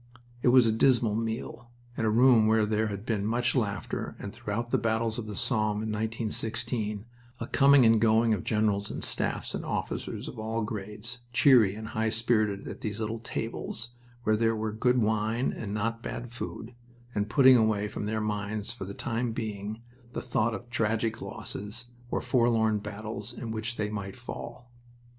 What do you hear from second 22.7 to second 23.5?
battles